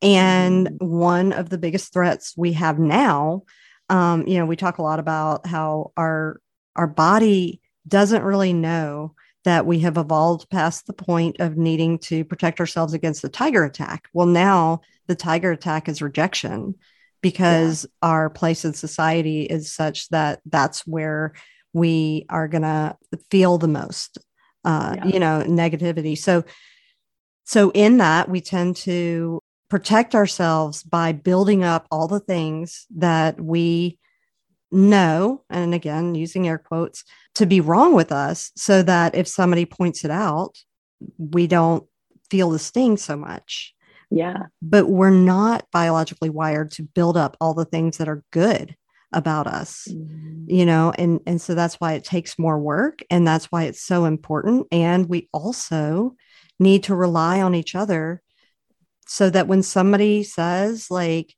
[0.00, 0.86] And mm-hmm.
[0.86, 3.42] one of the biggest threats we have now,
[3.88, 6.40] um, you know, we talk a lot about how our
[6.76, 12.24] our body doesn't really know that we have evolved past the point of needing to
[12.24, 14.06] protect ourselves against the tiger attack.
[14.12, 16.76] Well, now the tiger attack is rejection
[17.22, 18.08] because yeah.
[18.08, 21.32] our place in society is such that that's where
[21.72, 22.96] we are going to
[23.30, 24.18] feel the most
[24.64, 25.06] uh, yeah.
[25.06, 26.44] you know negativity so
[27.44, 33.40] so in that we tend to protect ourselves by building up all the things that
[33.40, 33.98] we
[34.70, 37.04] know and again using air quotes
[37.34, 40.56] to be wrong with us so that if somebody points it out
[41.18, 41.84] we don't
[42.30, 43.74] feel the sting so much
[44.12, 44.46] yeah.
[44.60, 48.76] But we're not biologically wired to build up all the things that are good
[49.12, 50.44] about us mm-hmm.
[50.48, 53.82] you know and and so that's why it takes more work and that's why it's
[53.82, 56.14] so important and we also
[56.58, 58.22] need to rely on each other
[59.06, 61.34] so that when somebody says like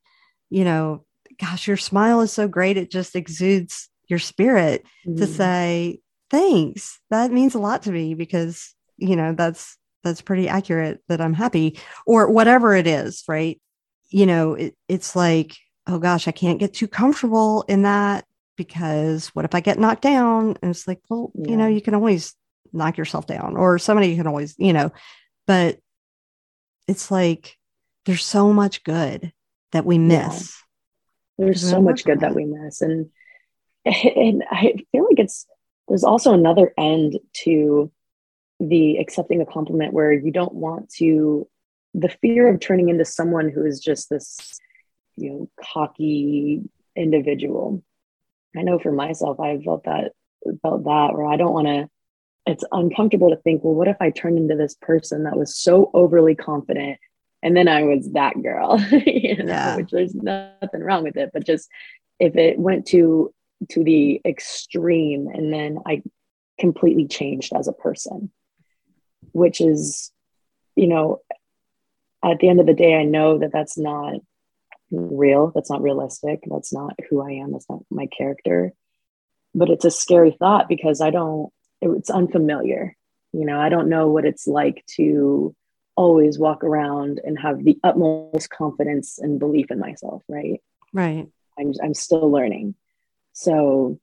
[0.49, 1.03] you know
[1.39, 5.17] gosh your smile is so great it just exudes your spirit mm-hmm.
[5.17, 10.47] to say thanks that means a lot to me because you know that's that's pretty
[10.47, 13.59] accurate that I'm happy or whatever it is, right?
[14.09, 19.27] You know, it, it's like, oh gosh, I can't get too comfortable in that because
[19.29, 20.57] what if I get knocked down?
[20.61, 21.51] And it's like, well, yeah.
[21.51, 22.33] you know, you can always
[22.71, 24.91] knock yourself down or somebody can always, you know,
[25.47, 25.79] but
[26.87, 27.57] it's like
[28.05, 29.33] there's so much good
[29.71, 30.55] that we miss.
[31.37, 31.45] Yeah.
[31.45, 32.29] There's so much good that.
[32.29, 32.81] that we miss.
[32.81, 33.09] And
[33.85, 35.45] and I feel like it's
[35.87, 37.91] there's also another end to
[38.59, 41.47] the accepting a compliment where you don't want to
[41.93, 44.59] the fear of turning into someone who is just this
[45.15, 46.61] you know cocky
[46.95, 47.83] individual.
[48.55, 50.13] I know for myself i felt that
[50.61, 51.89] felt that where i don't want to
[52.45, 55.91] it's uncomfortable to think well what if i turned into this person that was so
[55.93, 56.97] overly confident
[57.43, 59.75] and then i was that girl you know, yeah.
[59.75, 61.31] which there's nothing wrong with it.
[61.33, 61.69] But just
[62.19, 63.33] if it went to
[63.71, 66.01] to the extreme and then i
[66.59, 68.31] completely changed as a person
[69.31, 70.11] which is,
[70.75, 71.21] you know,
[72.23, 74.15] at the end of the day, I know that that's not
[74.91, 75.51] real.
[75.53, 76.43] That's not realistic.
[76.49, 77.51] That's not who I am.
[77.51, 78.73] That's not my character.
[79.53, 82.95] But it's a scary thought because I don't, it's unfamiliar.
[83.31, 85.55] You know, I don't know what it's like to
[85.95, 90.61] always walk around and have the utmost confidence and belief in myself, right?
[90.93, 91.27] Right.
[91.57, 92.75] I'm, I'm still learning.
[93.33, 93.99] So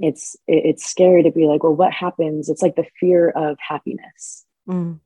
[0.00, 2.48] it's it's scary to be like well what happens?
[2.48, 4.44] It's like the fear of happiness.
[4.68, 5.00] Mm.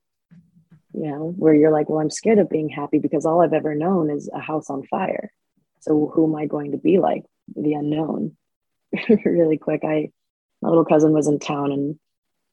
[0.92, 3.74] you know where you're like well i'm scared of being happy because all i've ever
[3.74, 5.32] known is a house on fire.
[5.80, 7.24] So who am i going to be like?
[7.54, 8.36] The unknown.
[9.24, 10.10] Really quick i
[10.62, 11.98] my little cousin was in town and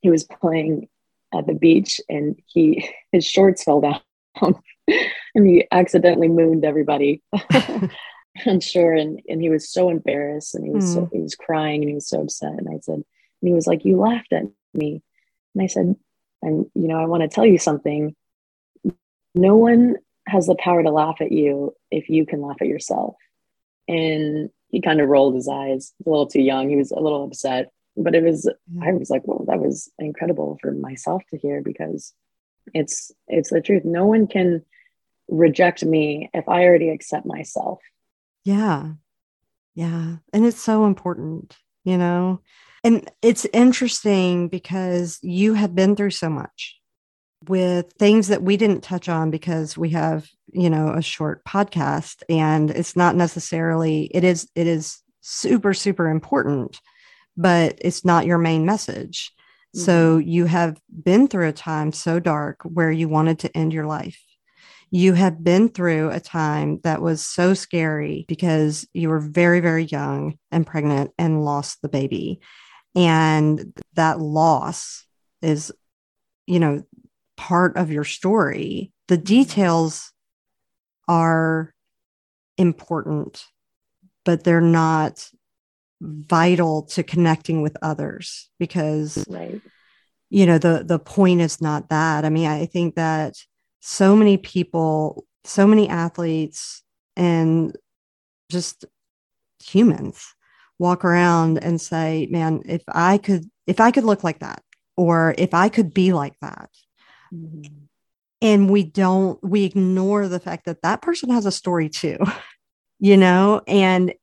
[0.01, 0.89] he was playing
[1.33, 4.01] at the beach and he his shorts fell down
[4.87, 7.21] and he accidentally mooned everybody
[8.45, 8.93] I'm sure.
[8.93, 10.93] And and he was so embarrassed and he was mm.
[10.93, 11.15] so, hmm.
[11.15, 12.53] he was crying and he was so upset.
[12.53, 13.05] And I said, and
[13.41, 15.01] he was like, You laughed at me.
[15.53, 15.95] And I said,
[16.41, 18.15] and you know, I want to tell you something.
[19.35, 19.95] No one
[20.27, 23.15] has the power to laugh at you if you can laugh at yourself.
[23.87, 26.69] And he kind of rolled his eyes, a little too young.
[26.69, 27.71] He was a little upset.
[27.97, 28.49] But it was,
[28.81, 32.13] I was like, well, that was incredible for myself to hear because
[32.73, 33.83] it's it's the truth.
[33.83, 34.63] No one can
[35.27, 37.79] reject me if I already accept myself.
[38.43, 38.93] Yeah.
[39.75, 40.17] Yeah.
[40.33, 42.41] And it's so important, you know?
[42.83, 46.77] And it's interesting because you have been through so much
[47.47, 52.23] with things that we didn't touch on because we have, you know, a short podcast
[52.29, 56.79] and it's not necessarily, it is, it is super, super important,
[57.37, 59.31] but it's not your main message.
[59.75, 59.85] Mm-hmm.
[59.85, 63.85] So you have been through a time so dark where you wanted to end your
[63.85, 64.19] life
[64.91, 69.85] you have been through a time that was so scary because you were very, very
[69.85, 72.41] young and pregnant and lost the baby.
[72.93, 75.05] And that loss
[75.41, 75.71] is,
[76.45, 76.83] you know,
[77.37, 78.91] part of your story.
[79.07, 80.11] The details
[81.07, 81.73] are
[82.57, 83.45] important,
[84.25, 85.25] but they're not
[86.01, 89.61] vital to connecting with others because right.
[90.29, 93.35] you know the the point is not that i mean i think that
[93.81, 96.83] so many people, so many athletes,
[97.17, 97.75] and
[98.49, 98.85] just
[99.63, 100.33] humans
[100.79, 104.63] walk around and say, man, if I could, if I could look like that,
[104.95, 106.69] or if I could be like that.
[107.33, 107.85] Mm-hmm.
[108.43, 112.17] And we don't, we ignore the fact that that person has a story too,
[112.99, 114.13] you know, and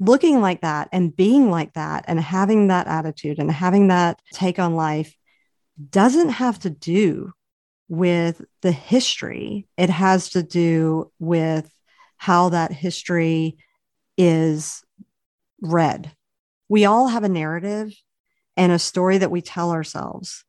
[0.00, 4.58] looking like that and being like that and having that attitude and having that take
[4.58, 5.14] on life
[5.90, 7.32] doesn't have to do
[7.88, 11.70] with the history, it has to do with
[12.16, 13.56] how that history
[14.16, 14.82] is
[15.62, 16.12] read.
[16.68, 17.94] We all have a narrative
[18.56, 20.44] and a story that we tell ourselves.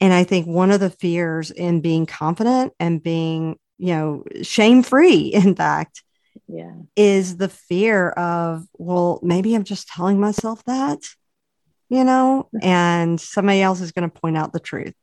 [0.00, 4.82] And I think one of the fears in being confident and being, you know, shame
[4.82, 6.02] free, in fact,
[6.46, 6.72] yeah.
[6.96, 11.00] is the fear of, well, maybe I'm just telling myself that,
[11.88, 14.94] you know, and somebody else is going to point out the truth.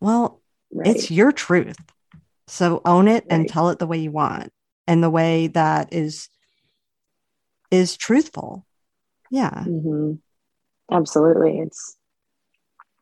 [0.00, 0.88] Well, right.
[0.88, 1.78] it's your truth.
[2.46, 3.26] So own it right.
[3.30, 4.52] and tell it the way you want
[4.86, 6.28] and the way that is
[7.70, 8.64] is truthful.
[9.30, 9.64] Yeah.
[9.66, 10.14] Mm-hmm.
[10.94, 11.58] Absolutely.
[11.58, 11.96] It's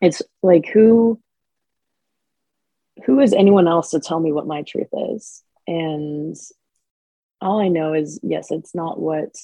[0.00, 1.20] it's like who
[3.04, 5.42] who is anyone else to tell me what my truth is?
[5.66, 6.36] And
[7.40, 9.34] all I know is yes, it's not what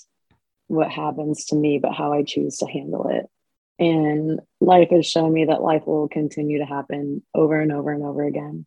[0.69, 3.27] what happens to me, but how I choose to handle it.
[3.81, 8.05] And life has shown me that life will continue to happen over and over and
[8.05, 8.67] over again.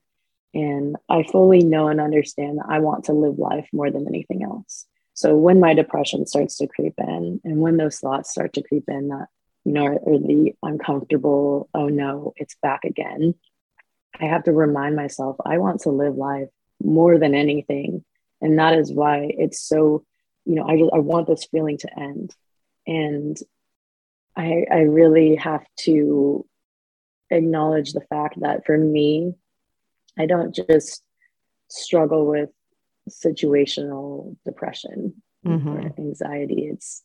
[0.56, 4.44] And I fully know and understand that I want to live life more than anything
[4.44, 4.88] else.
[5.14, 8.86] So when my depression starts to creep in, and when those thoughts start to creep
[8.88, 9.28] in, that
[9.66, 13.36] you know, or the uncomfortable, oh no, it's back again.
[14.20, 16.50] I have to remind myself I want to live life
[16.84, 18.04] more than anything.
[18.42, 20.04] And that is why it's so,
[20.46, 22.36] you know, I just I want this feeling to end.
[22.86, 23.38] And
[24.36, 26.46] I I really have to
[27.30, 29.34] acknowledge the fact that for me,
[30.18, 31.04] I don't just
[31.70, 32.50] struggle with
[33.10, 35.68] situational depression mm-hmm.
[35.68, 36.68] or anxiety.
[36.72, 37.04] It's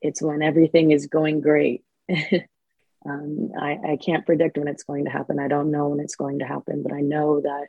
[0.00, 1.84] it's when everything is going great
[3.06, 5.38] um, I, I can't predict when it's going to happen.
[5.38, 7.68] I don't know when it's going to happen, but I know that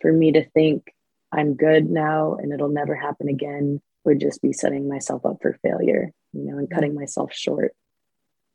[0.00, 0.92] for me to think
[1.32, 5.58] I'm good now and it'll never happen again would just be setting myself up for
[5.62, 7.74] failure, you know, and cutting myself short.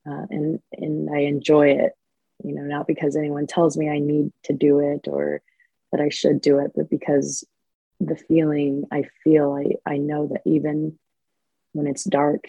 [0.08, 1.94] Uh, and and I enjoy it,
[2.44, 5.42] you know, not because anyone tells me I need to do it or
[5.92, 7.46] that I should do it, but because
[8.00, 10.98] the feeling I feel, I I know that even
[11.74, 12.46] when it's dark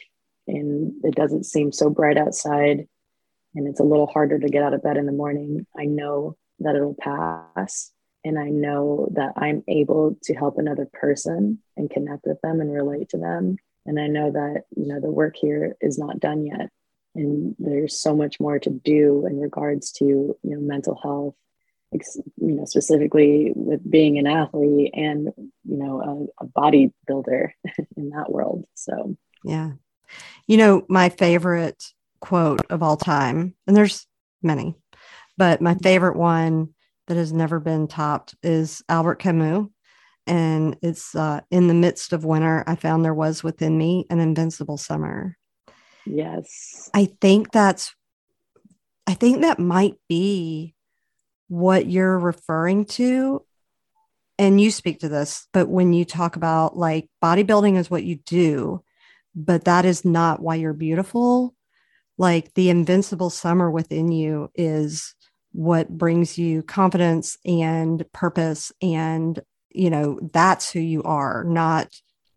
[0.47, 2.89] and it doesn't seem so bright outside
[3.55, 6.37] and it's a little harder to get out of bed in the morning, I know
[6.61, 7.91] that it'll pass.
[8.23, 12.71] And I know that I'm able to help another person and connect with them and
[12.71, 13.57] relate to them.
[13.87, 16.69] And I know that, you know, the work here is not done yet.
[17.15, 21.35] And there's so much more to do in regards to, you know, mental health,
[21.93, 27.51] you know, specifically with being an athlete and, you know, a, a bodybuilder
[27.97, 28.65] in that world.
[28.75, 29.73] So, yeah.
[30.47, 31.85] You know, my favorite
[32.21, 34.07] quote of all time, and there's
[34.43, 34.77] many,
[35.37, 36.71] but my favorite one
[37.07, 39.67] that has never been topped is Albert Camus.
[40.27, 44.21] And it's uh, in the midst of winter, I found there was within me an
[44.21, 45.37] invincible summer.
[46.07, 46.91] Yes.
[46.95, 47.95] I think that's,
[49.07, 50.75] I think that might be
[51.49, 53.45] what you're referring to.
[54.39, 58.17] And you speak to this, but when you talk about like bodybuilding is what you
[58.25, 58.83] do,
[59.35, 61.55] but that is not why you're beautiful.
[62.17, 65.15] Like the invincible summer within you is
[65.53, 68.73] what brings you confidence and purpose.
[68.81, 69.39] And,
[69.69, 71.89] you know, that's who you are, not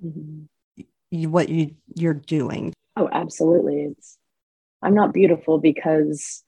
[0.04, 0.84] mm-hmm.
[1.10, 2.74] you, what you, you're doing.
[2.96, 3.84] Oh, absolutely.
[3.84, 4.18] It's,
[4.82, 6.44] I'm not beautiful because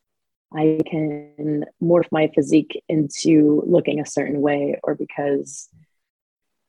[0.54, 5.70] I can morph my physique into looking a certain way or because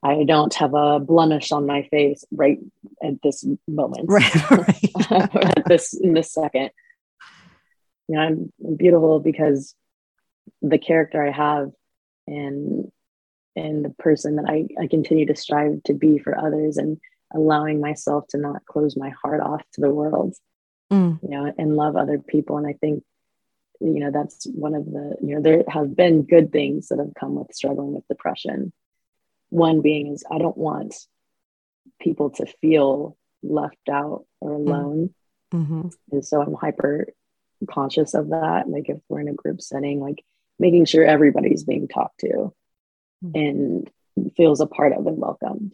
[0.03, 2.59] I don't have a blemish on my face right
[3.03, 4.09] at this moment.
[4.09, 4.51] Right.
[4.51, 5.11] right.
[5.35, 6.71] at this in this second.
[8.09, 9.75] You know, I'm beautiful because
[10.63, 11.71] the character I have
[12.27, 12.91] and
[13.57, 16.99] and the person that I, I continue to strive to be for others and
[17.35, 20.35] allowing myself to not close my heart off to the world.
[20.93, 21.21] Mm.
[21.23, 22.59] You know, and love other people.
[22.59, 23.03] And I think
[23.81, 27.13] you know that's one of the you know there have been good things that have
[27.19, 28.73] come with struggling with depression
[29.51, 30.95] one being is I don't want
[32.01, 34.69] people to feel left out or mm-hmm.
[34.69, 35.15] alone.
[35.53, 35.89] Mm-hmm.
[36.13, 37.09] And so I'm hyper
[37.71, 38.69] conscious of that.
[38.69, 40.23] Like if we're in a group setting, like
[40.59, 42.53] making sure everybody's being talked to
[43.25, 43.31] mm-hmm.
[43.35, 43.91] and
[44.37, 45.73] feels a part of and welcomed.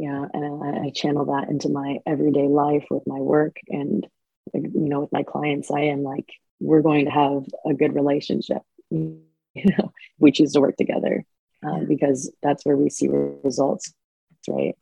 [0.00, 0.24] Yeah.
[0.32, 4.06] And I, channel that into my everyday life with my work and,
[4.54, 5.70] you know, with my clients.
[5.70, 6.26] I am like,
[6.58, 8.62] we're going to have a good relationship.
[9.52, 11.24] You know, we choose to work together
[11.64, 13.92] um, because that's where we see results,
[14.48, 14.76] right?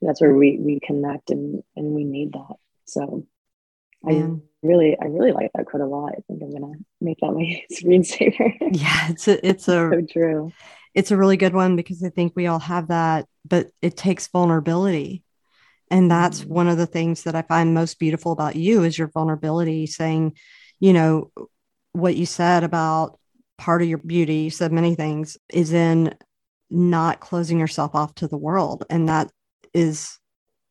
[0.00, 2.54] That's where we we connect and and we need that.
[2.86, 3.26] So
[4.06, 4.30] I
[4.62, 6.12] really I really like that quote a lot.
[6.12, 8.54] I think I'm gonna make that my screensaver.
[8.72, 10.52] yeah, it's a it's a so true.
[10.94, 14.28] It's a really good one because I think we all have that, but it takes
[14.28, 15.24] vulnerability.
[15.90, 16.52] And that's mm-hmm.
[16.52, 20.36] one of the things that I find most beautiful about you is your vulnerability, saying,
[20.80, 21.30] you know,
[21.92, 23.18] what you said about
[23.56, 26.14] part of your beauty, you said many things, is in
[26.70, 28.84] not closing yourself off to the world.
[28.90, 29.30] And that
[29.72, 30.18] is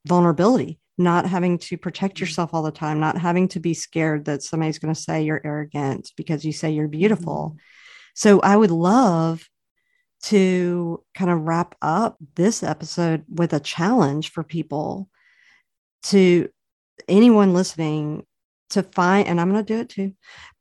[0.05, 2.23] vulnerability, not having to protect mm-hmm.
[2.23, 5.41] yourself all the time, not having to be scared that somebody's going to say you're
[5.43, 7.51] arrogant because you say you're beautiful.
[7.51, 7.59] Mm-hmm.
[8.13, 9.47] So I would love
[10.23, 15.09] to kind of wrap up this episode with a challenge for people
[16.03, 16.49] to
[17.07, 18.25] anyone listening
[18.71, 20.13] to find, and I'm going to do it too,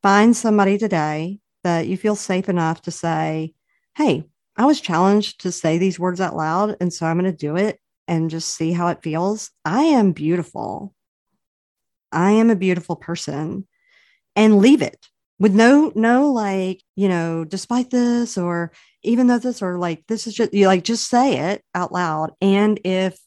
[0.02, 3.54] find somebody today that you feel safe enough to say,
[3.96, 4.24] Hey,
[4.56, 6.76] I was challenged to say these words out loud.
[6.80, 9.50] And so I'm going to do it and just see how it feels.
[9.64, 10.94] I am beautiful.
[12.12, 13.66] I am a beautiful person
[14.34, 18.72] and leave it with no, no, like, you know, despite this or
[19.02, 22.32] even though this or like, this is just, you like, just say it out loud.
[22.40, 23.18] And if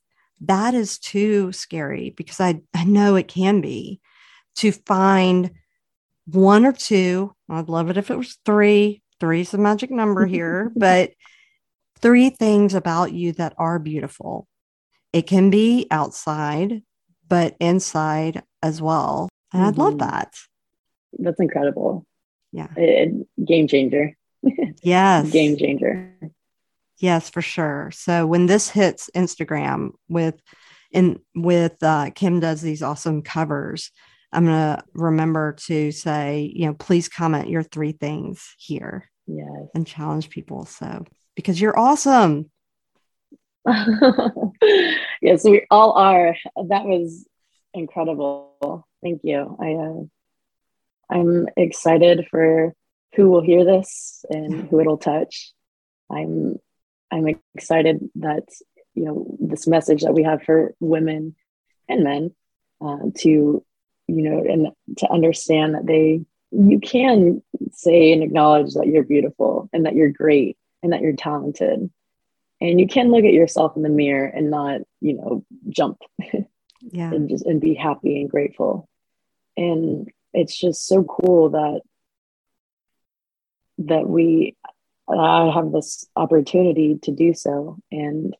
[0.41, 3.99] that is too scary, because I, I know it can be
[4.57, 5.51] to find
[6.25, 10.71] one or two, I'd love it if it was three, three's the magic number here,
[10.75, 11.11] but
[11.99, 14.47] three things about you that are beautiful
[15.13, 16.83] it can be outside,
[17.27, 19.29] but inside as well.
[19.51, 19.69] And mm-hmm.
[19.69, 20.09] I'd love mm-hmm.
[20.09, 20.33] that.
[21.17, 22.05] That's incredible.
[22.51, 22.67] Yeah.
[22.75, 24.15] It, game changer.
[24.81, 25.29] Yes.
[25.31, 26.15] game changer.
[26.97, 27.91] Yes, for sure.
[27.93, 30.41] So when this hits Instagram with
[30.93, 33.91] and with uh, Kim does these awesome covers,
[34.31, 39.09] I'm gonna remember to say, you know, please comment your three things here.
[39.27, 39.69] Yes.
[39.73, 40.65] And challenge people.
[40.65, 41.05] So
[41.35, 42.49] because you're awesome.
[45.21, 46.35] yes, we all are.
[46.67, 47.25] That was
[47.73, 48.85] incredible.
[49.03, 49.57] Thank you.
[49.59, 50.03] I uh,
[51.09, 52.73] I'm excited for
[53.15, 55.51] who will hear this and who it'll touch.
[56.11, 56.57] I'm
[57.11, 58.43] I'm excited that
[58.93, 61.35] you know this message that we have for women
[61.87, 62.35] and men
[62.81, 63.65] uh, to you
[64.07, 67.41] know and to understand that they you can
[67.71, 71.89] say and acknowledge that you're beautiful and that you're great and that you're talented.
[72.61, 76.41] And you can look at yourself in the mirror and not you know jump yeah.
[77.11, 78.87] and just and be happy and grateful.
[79.57, 81.81] And it's just so cool that
[83.79, 84.55] that we
[85.09, 87.77] i have this opportunity to do so.
[87.91, 88.35] And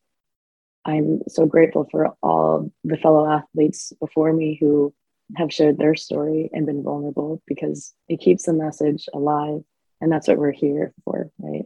[0.85, 4.93] i'm so grateful for all the fellow athletes before me who
[5.35, 9.61] have shared their story and been vulnerable because it keeps the message alive.
[10.01, 11.65] And that's what we're here for right?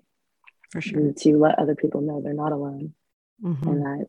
[0.71, 1.13] For sure.
[1.13, 2.93] To let other people know they're not alone.
[3.43, 3.67] Mm-hmm.
[3.67, 4.07] and that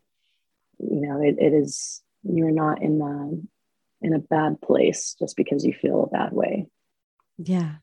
[0.79, 3.43] you know it, it is you're not in the
[4.05, 6.67] in a bad place just because you feel a bad way
[7.39, 7.77] yeah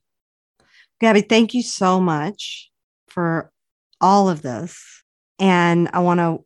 [1.00, 2.72] gabby thank you so much
[3.08, 3.52] for
[4.00, 5.04] all of this
[5.40, 6.44] and i want to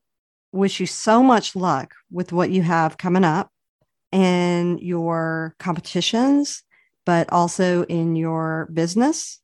[0.52, 3.52] wish you so much luck with what you have coming up
[4.12, 6.64] in your competitions
[7.06, 9.40] but also in your business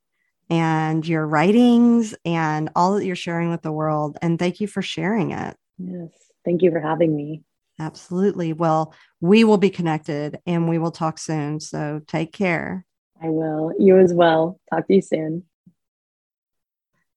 [0.50, 4.18] and your writings and all that you're sharing with the world.
[4.22, 5.56] And thank you for sharing it.
[5.78, 6.10] Yes.
[6.44, 7.44] Thank you for having me.
[7.82, 8.54] Absolutely.
[8.54, 11.60] Well, we will be connected and we will talk soon.
[11.60, 12.86] So take care.
[13.20, 13.74] I will.
[13.80, 14.60] You as well.
[14.70, 15.44] Talk to you soon.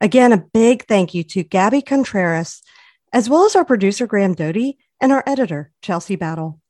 [0.00, 2.62] Again, a big thank you to Gabby Contreras,
[3.12, 6.60] as well as our producer, Graham Doty, and our editor, Chelsea Battle.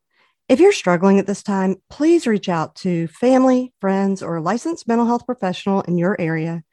[0.49, 4.89] If you're struggling at this time, please reach out to family, friends, or a licensed
[4.89, 6.65] mental health professional in your area.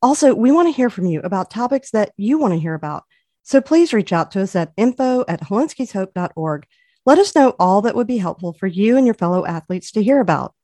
[0.00, 3.02] Also, we want to hear from you about topics that you want to hear about.
[3.42, 6.66] So please reach out to us at info at hilinskishope.org.
[7.06, 10.02] Let us know all that would be helpful for you and your fellow athletes to
[10.02, 10.54] hear about.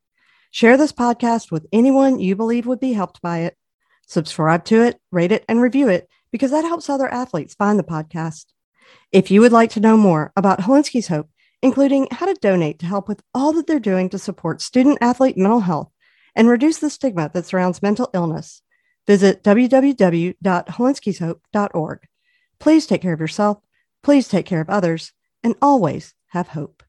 [0.51, 3.57] Share this podcast with anyone you believe would be helped by it.
[4.07, 7.85] Subscribe to it, rate it, and review it because that helps other athletes find the
[7.85, 8.47] podcast.
[9.11, 11.31] If you would like to know more about Hilinski's Hope,
[11.62, 15.37] including how to donate to help with all that they're doing to support student athlete
[15.37, 15.91] mental health
[16.35, 18.62] and reduce the stigma that surrounds mental illness.
[19.07, 21.99] Visit www.hilinskishope.org.
[22.59, 23.59] Please take care of yourself,
[24.02, 26.82] please take care of others, and always have hope.